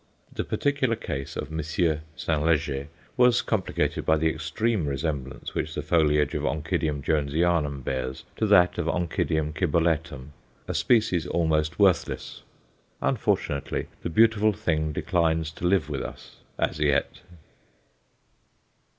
The 0.33 0.43
particular 0.43 0.95
case 0.95 1.37
of 1.37 1.51
Monsieur 1.51 2.01
St. 2.15 2.41
Leger 2.41 2.87
was 3.15 3.43
complicated 3.43 4.03
by 4.03 4.17
the 4.17 4.29
extreme 4.31 4.87
resemblance 4.87 5.53
which 5.53 5.75
the 5.75 5.83
foliage 5.83 6.33
of 6.33 6.43
Onc. 6.43 6.67
Jonesianum 6.69 7.83
bears 7.83 8.23
to 8.37 8.47
that 8.47 8.79
of 8.79 8.89
Onc. 8.89 9.13
cibolletum, 9.15 10.29
a 10.67 10.73
species 10.73 11.27
almost 11.27 11.77
worthless. 11.77 12.41
Unfortunately 12.99 13.89
the 14.01 14.09
beautiful 14.09 14.53
thing 14.53 14.91
declines 14.91 15.51
to 15.51 15.67
live 15.67 15.87
with 15.87 16.01
us 16.01 16.37
as 16.57 16.79
yet. 16.79 17.19